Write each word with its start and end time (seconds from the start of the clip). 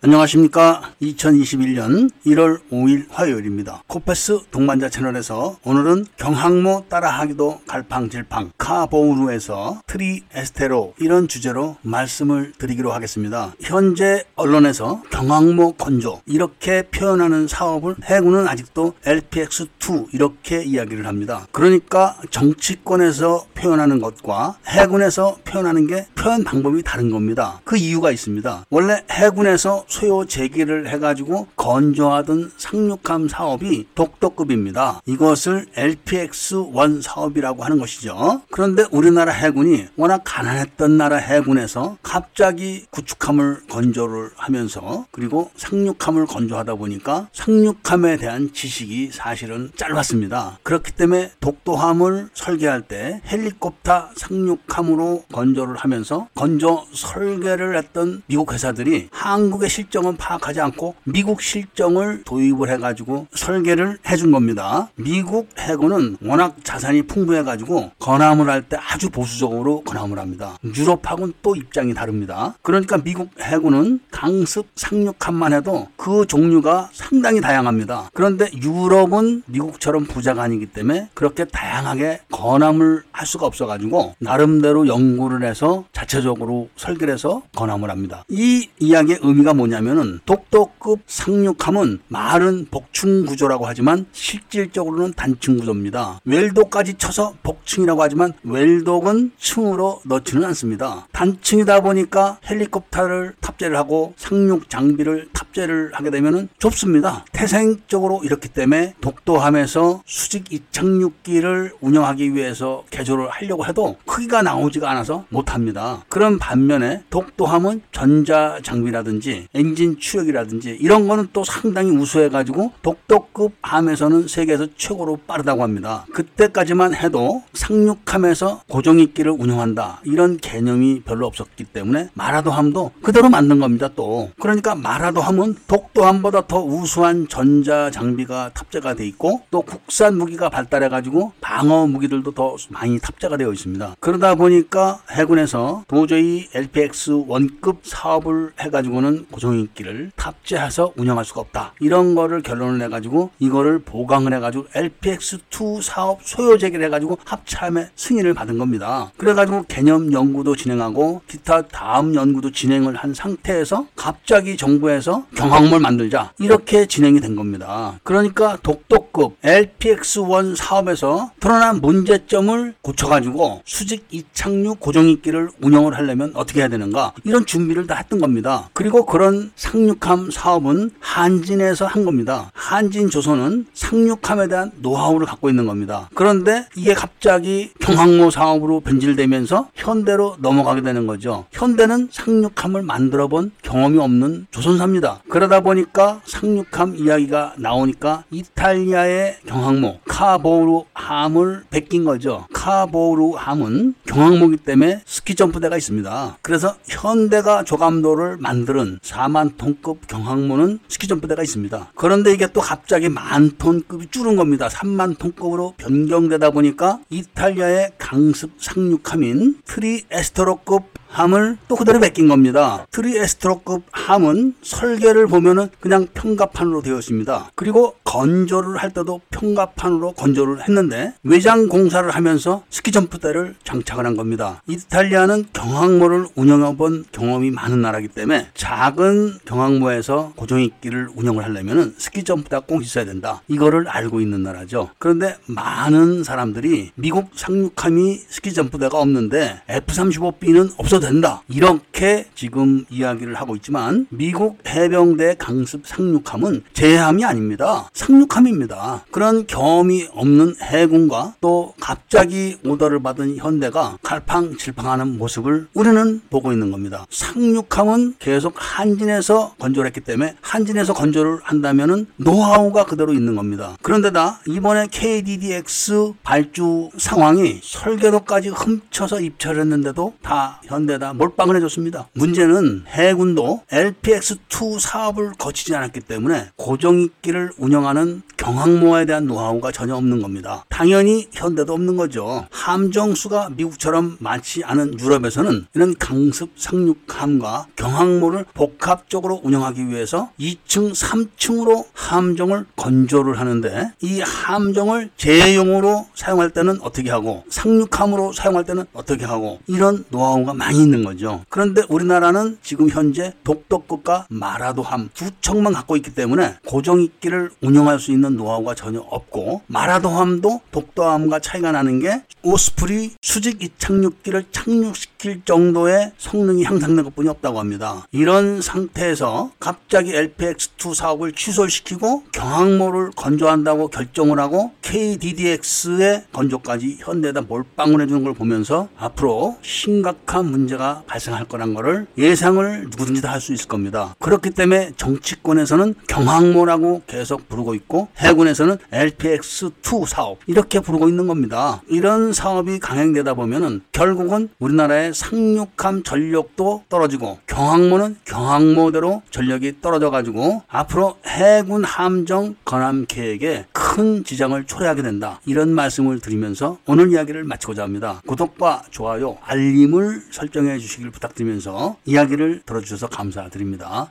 안녕하십니까. 0.00 0.92
2021년 1.02 2.08
1월 2.24 2.60
5일 2.70 3.06
화요일입니다. 3.10 3.82
코페스 3.88 4.42
동반자 4.52 4.88
채널에서 4.90 5.58
오늘은 5.64 6.06
경항모 6.16 6.84
따라하기도 6.88 7.62
갈팡질팡 7.66 8.52
카보우르에서 8.56 9.82
트리에스테로 9.88 10.94
이런 11.00 11.26
주제로 11.26 11.78
말씀을 11.82 12.52
드리기로 12.58 12.92
하겠습니다. 12.92 13.54
현재 13.60 14.22
언론에서 14.36 15.02
경항모 15.10 15.72
건조 15.72 16.20
이렇게 16.26 16.82
표현하는 16.82 17.48
사업을 17.48 17.96
해군은 18.04 18.46
아직도 18.46 18.94
LPX2 19.04 20.14
이렇게 20.14 20.62
이야기를 20.62 21.08
합니다. 21.08 21.48
그러니까 21.50 22.16
정치권에서 22.30 23.46
표현하는 23.54 23.98
것과 23.98 24.58
해군에서 24.68 25.38
표현하는 25.44 25.88
게 25.88 26.06
표현 26.14 26.44
방법이 26.44 26.84
다른 26.84 27.10
겁니다. 27.10 27.60
그 27.64 27.76
이유가 27.76 28.12
있습니다. 28.12 28.66
원래 28.70 29.02
해군에서 29.10 29.87
소요 29.88 30.26
제기를 30.26 30.88
해가지고 30.88 31.48
건조하던 31.56 32.52
상륙함 32.56 33.28
사업이 33.28 33.88
독도급입니다. 33.94 35.00
이것을 35.06 35.66
LPX-1 35.74 37.02
사업이라고 37.02 37.64
하는 37.64 37.78
것이죠. 37.78 38.42
그런데 38.50 38.84
우리나라 38.92 39.32
해군이 39.32 39.86
워낙 39.96 40.20
가난했던 40.24 40.96
나라 40.96 41.16
해군에서 41.16 41.96
갑자기 42.02 42.84
구축함을 42.90 43.66
건조를 43.68 44.30
하면서 44.36 45.06
그리고 45.10 45.50
상륙함을 45.56 46.26
건조하다 46.26 46.74
보니까 46.74 47.28
상륙함에 47.32 48.18
대한 48.18 48.52
지식이 48.52 49.10
사실은 49.12 49.70
짧았습니다. 49.76 50.58
그렇기 50.62 50.92
때문에 50.92 51.32
독도함을 51.40 52.28
설계할 52.34 52.82
때 52.82 53.22
헬리콥터 53.26 54.10
상륙함으로 54.16 55.24
건조를 55.32 55.76
하면서 55.76 56.28
건조 56.34 56.86
설계를 56.92 57.76
했던 57.76 58.22
미국 58.26 58.52
회사들이 58.52 59.08
한국의 59.10 59.70
실정은 59.78 60.16
파악하지 60.16 60.60
않고 60.60 60.96
미국 61.04 61.40
실정을 61.40 62.22
도입을 62.24 62.68
해가지고 62.70 63.28
설계를 63.32 63.98
해준 64.08 64.32
겁니다. 64.32 64.88
미국 64.96 65.48
해군은 65.56 66.16
워낙 66.20 66.56
자산이 66.64 67.02
풍부해가지고 67.02 67.92
건함을 68.00 68.50
할 68.50 68.58
때 68.68 68.76
아주 68.76 69.08
보수적으로 69.08 69.82
건함을 69.82 70.18
합니다. 70.18 70.58
유럽하고는 70.64 71.32
또 71.42 71.54
입장이 71.54 71.94
다릅니다. 71.94 72.54
그러니까 72.60 72.98
미국 72.98 73.30
해군은 73.40 74.00
강습 74.10 74.66
상륙함만 74.74 75.52
해도 75.52 75.86
그 75.96 76.26
종류가 76.26 76.90
상당히 76.92 77.40
다양합니다. 77.40 78.10
그런데 78.12 78.50
유럽은 78.60 79.44
미국처럼 79.46 80.06
부자가 80.06 80.42
아니기 80.42 80.66
때문에 80.66 81.08
그렇게 81.14 81.44
다양하게 81.44 82.22
건함을 82.32 83.04
할 83.18 83.26
수가 83.26 83.46
없어가지고 83.46 84.14
나름대로 84.20 84.86
연구를 84.86 85.42
해서 85.42 85.84
자체적으로 85.92 86.68
설계를 86.76 87.12
해서 87.14 87.42
건함을 87.56 87.90
합니다. 87.90 88.24
이 88.28 88.68
이야기의 88.78 89.18
의미가 89.22 89.54
뭐냐면은 89.54 90.20
독도급 90.24 91.00
상륙함은 91.06 91.98
말은 92.06 92.68
복층 92.70 93.26
구조라고 93.26 93.66
하지만 93.66 94.06
실질적으로는 94.12 95.14
단층 95.14 95.58
구조입니다. 95.58 96.20
웰도까지 96.24 96.94
쳐서 96.94 97.34
복층이라고 97.42 98.00
하지만 98.00 98.32
웰독은 98.44 99.32
층으로 99.36 100.00
넣지는 100.04 100.44
않습니다. 100.44 101.08
단층이다 101.10 101.80
보니까 101.80 102.38
헬리콥터를 102.48 103.34
탑재를 103.40 103.76
하고 103.76 104.14
상륙 104.16 104.70
장비를 104.70 105.28
탑재를 105.32 105.90
하게 105.92 106.10
되면은 106.10 106.50
좁습니다. 106.60 107.24
태생적으로 107.38 108.22
이렇기 108.24 108.48
때문에 108.48 108.94
독도함에서 109.00 110.02
수직 110.04 110.52
이착륙기를 110.52 111.74
운영하기 111.80 112.34
위해서 112.34 112.82
개조를 112.90 113.28
하려고 113.28 113.64
해도 113.64 113.94
크기가 114.06 114.42
나오지가 114.42 114.90
않아서 114.90 115.24
못합니다. 115.28 116.04
그런 116.08 116.40
반면에 116.40 117.04
독도함은 117.10 117.82
전자 117.92 118.58
장비라든지 118.64 119.46
엔진 119.54 120.00
추력이라든지 120.00 120.78
이런 120.80 121.06
거는 121.06 121.28
또 121.32 121.44
상당히 121.44 121.92
우수해가지고 121.92 122.72
독도급 122.82 123.52
함에서는 123.62 124.26
세계에서 124.26 124.66
최고로 124.76 125.20
빠르다고 125.28 125.62
합니다. 125.62 126.06
그때까지만 126.12 126.96
해도 126.96 127.44
상륙함에서 127.52 128.62
고정익기를 128.68 129.30
운영한다 129.30 130.00
이런 130.02 130.38
개념이 130.38 131.02
별로 131.02 131.28
없었기 131.28 131.62
때문에 131.66 132.08
마라도함도 132.14 132.90
그대로 133.00 133.28
만든 133.28 133.60
겁니다. 133.60 133.88
또 133.94 134.32
그러니까 134.40 134.74
마라도함은 134.74 135.54
독도함보다 135.68 136.48
더 136.48 136.64
우수한 136.64 137.27
전자 137.28 137.90
장비가 137.90 138.50
탑재가 138.54 138.94
돼 138.94 139.06
있고 139.06 139.42
또 139.50 139.62
국산 139.62 140.16
무기가 140.16 140.48
발달해 140.48 140.88
가지고 140.88 141.32
방어 141.40 141.86
무기들도 141.86 142.32
더 142.32 142.56
많이 142.70 142.98
탑재가 142.98 143.36
되어 143.36 143.52
있습니다. 143.52 143.96
그러다 144.00 144.34
보니까 144.34 145.00
해군에서 145.10 145.84
도저히 145.88 146.48
LPX 146.54 147.24
원급 147.26 147.80
사업을 147.84 148.52
해 148.60 148.70
가지고는 148.70 149.26
고정익기를 149.30 150.12
탑재해서 150.16 150.92
운영할 150.96 151.24
수가 151.24 151.40
없다. 151.42 151.74
이런 151.80 152.14
거를 152.14 152.42
결론을 152.42 152.78
내 152.78 152.88
가지고 152.88 153.30
이거를 153.38 153.80
보강을 153.80 154.32
해 154.32 154.40
가지고 154.40 154.66
LPX2 154.74 155.82
사업 155.82 156.22
소요 156.22 156.58
제기를 156.58 156.84
해 156.86 156.88
가지고 156.88 157.18
합참의 157.24 157.88
승인을 157.94 158.34
받은 158.34 158.58
겁니다. 158.58 159.12
그래 159.16 159.34
가지고 159.34 159.64
개념 159.68 160.12
연구도 160.12 160.56
진행하고 160.56 161.22
기타 161.28 161.62
다음 161.62 162.14
연구도 162.14 162.50
진행을 162.50 162.96
한 162.96 163.14
상태에서 163.14 163.86
갑자기 163.96 164.56
정부에서 164.56 165.26
경항모를 165.36 165.80
만들자 165.80 166.32
이렇게 166.38 166.86
진행이 166.86 167.17
된 167.20 167.36
겁니다. 167.36 167.98
그러니까 168.02 168.58
독도급 168.62 169.40
LPX1 169.42 170.56
사업에서 170.56 171.30
드러난 171.40 171.80
문제점을 171.80 172.74
고쳐가지고 172.82 173.62
수직 173.64 174.06
이착륙 174.10 174.80
고정익기를 174.80 175.50
운영을 175.60 175.96
하려면 175.96 176.32
어떻게 176.34 176.60
해야 176.60 176.68
되는가 176.68 177.12
이런 177.24 177.46
준비를 177.46 177.86
다 177.86 177.96
했던 177.96 178.20
겁니다. 178.20 178.70
그리고 178.72 179.06
그런 179.06 179.50
상륙함 179.56 180.30
사업은 180.30 180.90
한진에서 181.00 181.86
한 181.86 182.04
겁니다. 182.04 182.50
한진 182.54 183.10
조선은 183.10 183.66
상륙함에 183.74 184.48
대한 184.48 184.72
노하우를 184.80 185.26
갖고 185.26 185.48
있는 185.48 185.66
겁니다. 185.66 186.08
그런데 186.14 186.66
이게 186.76 186.94
갑자기 186.94 187.70
경항모 187.80 188.30
사업으로 188.30 188.80
변질되면서 188.80 189.68
현대로 189.74 190.36
넘어가게 190.40 190.82
되는 190.82 191.06
거죠. 191.06 191.46
현대는 191.52 192.08
상륙함을 192.10 192.82
만들어 192.82 193.28
본 193.28 193.52
경험이 193.62 193.98
없는 193.98 194.46
조선사입니다. 194.50 195.22
그러다 195.28 195.60
보니까 195.60 196.20
상륙함 196.24 196.96
이야기가 197.08 197.54
나오니까 197.56 198.24
이탈리아의 198.30 199.38
경항모 199.46 200.00
카보루 200.06 200.84
함을 200.94 201.64
베낀 201.70 202.04
거죠. 202.04 202.46
카보우르 202.52 203.34
함은 203.36 203.94
경항모기 204.06 204.58
때문에 204.58 205.02
스키 205.06 205.34
점프대가 205.34 205.76
있습니다. 205.76 206.38
그래서 206.42 206.76
현대가 206.86 207.64
조감도를 207.64 208.36
만드는 208.38 208.98
4만 209.02 209.56
톤급 209.56 210.06
경항모는 210.06 210.80
스키 210.88 211.08
점프대가 211.08 211.42
있습니다. 211.42 211.92
그런데 211.94 212.32
이게 212.32 212.46
또 212.52 212.60
갑자기 212.60 213.08
만 213.08 213.52
톤급이 213.58 214.08
줄은 214.10 214.36
겁니다. 214.36 214.68
3만 214.68 215.18
톤급으로 215.18 215.74
변경되다 215.78 216.50
보니까 216.50 217.00
이탈리아의 217.10 217.92
강습 217.98 218.52
상륙함인 218.58 219.62
트리에스테급 219.64 220.97
함을 221.08 221.58
또 221.68 221.76
그대로 221.76 222.00
베낀 222.00 222.28
겁니다. 222.28 222.86
트리에스테급 222.90 223.82
함은 223.90 224.54
설계를 224.62 225.26
보면은 225.26 225.68
그냥 225.80 226.06
평갑판으로 226.14 226.82
되어 226.82 226.98
있습니다. 226.98 227.50
그리고 227.54 227.94
건조를 228.04 228.76
할 228.78 228.92
때도 228.92 229.20
평갑판으로 229.30 230.12
건조를 230.12 230.62
했는데 230.68 231.14
외장 231.22 231.68
공사를 231.68 232.08
하면서 232.08 232.62
스키 232.70 232.92
점프대를 232.92 233.56
장착을 233.64 234.06
한 234.06 234.16
겁니다. 234.16 234.62
이탈리아는 234.66 235.46
경항모를 235.52 236.26
운영해 236.34 236.76
본 236.76 237.04
경험이 237.12 237.50
많은 237.50 237.82
나라이기 237.82 238.08
때문에 238.08 238.48
작은 238.54 239.38
경항모에서 239.44 240.32
고정익기를 240.36 241.08
운영을 241.14 241.44
하려면은 241.44 241.94
스키 241.98 242.22
점프대가 242.22 242.60
꼭 242.66 242.82
있어야 242.82 243.04
된다. 243.04 243.42
이거를 243.48 243.88
알고 243.88 244.20
있는 244.20 244.42
나라죠. 244.42 244.90
그런데 244.98 245.36
많은 245.46 246.24
사람들이 246.24 246.92
미국 246.94 247.30
상륙함이 247.34 248.20
스키 248.28 248.52
점프대가 248.52 248.98
없는데 248.98 249.62
F-35B는 249.68 250.72
없어 250.76 251.00
된다. 251.08 251.42
이렇게 251.48 252.26
지금 252.34 252.84
이야기를 252.90 253.34
하고 253.34 253.56
있지만 253.56 254.06
미국 254.10 254.58
해병대 254.66 255.36
강습 255.38 255.86
상륙함은 255.86 256.64
제함이 256.74 257.24
아닙니다. 257.24 257.88
상륙함입니다. 257.94 259.06
그런 259.10 259.46
경험이 259.46 260.06
없는 260.12 260.56
해군과 260.60 261.36
또 261.40 261.72
갑자기 261.80 262.58
오더를 262.62 263.02
받은 263.02 263.38
현대가 263.38 263.96
갈팡질팡하는 264.02 265.16
모습을 265.16 265.68
우리는 265.72 266.20
보고 266.28 266.52
있는 266.52 266.70
겁니다. 266.70 267.06
상륙함은 267.08 268.16
계속 268.18 268.54
한진에서 268.56 269.54
건조를 269.58 269.88
했기 269.88 270.00
때문에 270.00 270.36
한진에서 270.42 270.92
건조를 270.92 271.38
한다면은 271.42 272.06
노하우가 272.16 272.84
그대로 272.84 273.14
있는 273.14 273.34
겁니다. 273.34 273.78
그런데다 273.80 274.40
이번에 274.46 274.88
KDDX 274.90 276.12
발주 276.22 276.90
상황이 276.98 277.60
설계도까지 277.62 278.50
훔쳐서 278.50 279.22
입찰했는데도 279.22 280.14
다 280.20 280.60
현대 280.66 280.87
현대에다 280.88 281.12
몰빵을 281.12 281.56
해줬습니다. 281.56 282.08
문제는 282.14 282.84
해군도 282.88 283.62
LPX2 283.70 284.80
사업을 284.80 285.32
거치지 285.38 285.74
않았기 285.74 286.00
때문에 286.00 286.50
고정익기를 286.56 287.52
운영하는 287.58 288.22
경항모에 288.36 289.04
대한 289.04 289.26
노하우가 289.26 289.72
전혀 289.72 289.94
없는 289.96 290.22
겁니다. 290.22 290.64
당연히 290.68 291.28
현대도 291.32 291.72
없는 291.74 291.96
거죠. 291.96 292.46
함정수가 292.50 293.50
미국처럼 293.56 294.16
많지 294.20 294.64
않은 294.64 294.98
유럽에서는 295.00 295.66
이런 295.74 295.94
강습 295.98 296.52
상륙함과 296.56 297.66
경항모를 297.76 298.46
복합적으로 298.54 299.40
운영하기 299.42 299.88
위해서 299.88 300.30
2층, 300.40 300.94
3층으로 300.94 301.86
함정을 301.92 302.64
건조를 302.76 303.38
하는데 303.38 303.92
이 304.00 304.20
함정을 304.20 305.10
제용으로 305.16 306.06
사용할 306.14 306.50
때는 306.50 306.78
어떻게 306.80 307.10
하고 307.10 307.44
상륙함으로 307.50 308.32
사용할 308.32 308.64
때는 308.64 308.84
어떻게 308.92 309.24
하고 309.24 309.58
이런 309.66 310.04
노하우가 310.10 310.54
많이 310.54 310.77
있는 310.80 311.04
거죠. 311.04 311.44
그런데 311.48 311.82
우리나라는 311.88 312.58
지금 312.62 312.88
현재 312.88 313.32
독도급과 313.44 314.26
마라도함 314.30 315.10
두 315.14 315.30
척만 315.40 315.72
갖고 315.72 315.96
있기 315.96 316.14
때문에 316.14 316.56
고정익기를 316.66 317.50
운영할 317.62 317.98
수 317.98 318.12
있는 318.12 318.36
노하우가 318.36 318.74
전혀 318.74 319.00
없고 319.00 319.62
마라도함도 319.66 320.60
독도함과 320.70 321.40
차이가 321.40 321.72
나는 321.72 322.00
게 322.00 322.22
오스프리 322.42 323.12
수직 323.20 323.62
이착륙기를 323.62 324.44
착륙시킬 324.52 325.42
정도의 325.44 326.12
성능이 326.18 326.64
향상된 326.64 327.04
것뿐이 327.04 327.28
없다고 327.28 327.58
합니다. 327.58 328.06
이런 328.12 328.62
상태에서 328.62 329.50
갑자기 329.58 330.12
LPX2 330.12 330.94
사업을 330.94 331.32
취소시키고 331.32 332.24
경항모를 332.32 333.10
건조한다고 333.16 333.88
결정을 333.88 334.38
하고 334.38 334.72
KDDX의 334.82 336.24
건조까지 336.32 336.98
현대에다 337.00 337.42
몰빵을 337.42 338.00
해주는 338.02 338.24
걸 338.24 338.34
보면서 338.34 338.88
앞으로 338.96 339.56
심각한 339.62 340.46
문제 340.50 340.67
가 340.76 341.02
발생할 341.06 341.46
거란 341.46 341.72
거를 341.74 342.06
예상을 342.18 342.88
누구든지 342.90 343.22
다 343.22 343.28
할 343.32 343.40
수 343.40 343.52
있을 343.52 343.68
겁니다. 343.68 344.14
그렇기 344.18 344.50
때문에 344.50 344.90
정치권에서는 344.96 345.94
경항모라고 346.08 347.02
계속 347.06 347.48
부르고 347.48 347.74
있고 347.76 348.08
해군에서는 348.18 348.78
LPX2 348.92 350.06
사업 350.06 350.38
이렇게 350.46 350.80
부르고 350.80 351.08
있는 351.08 351.26
겁니다. 351.26 351.82
이런 351.88 352.32
사업이 352.32 352.78
강행되다 352.80 353.34
보면은 353.34 353.82
결국은 353.92 354.48
우리나라의 354.58 355.14
상륙함 355.14 356.02
전력도 356.02 356.84
떨어지고 356.88 357.38
경항모는 357.46 358.16
경항모대로 358.24 359.22
전력이 359.30 359.80
떨어져 359.80 360.10
가지고 360.10 360.62
앞으로 360.68 361.16
해군 361.26 361.84
함정 361.84 362.56
건함 362.64 363.06
계획에 363.06 363.66
큰 363.72 364.24
지장을 364.24 364.62
초래하게 364.64 365.02
된다. 365.02 365.40
이런 365.46 365.70
말씀을 365.70 366.20
드리면서 366.20 366.78
오늘 366.86 367.12
이야기를 367.12 367.44
마치고자 367.44 367.82
합니다. 367.82 368.20
구독과 368.26 368.84
좋아요, 368.90 369.38
알림을 369.44 370.22
설정 370.30 370.57
해 370.66 370.78
주시길 370.78 371.10
부탁드리면서 371.10 371.96
이야기를 372.04 372.62
들어주셔서 372.66 373.08
감사드립니다. 373.08 374.10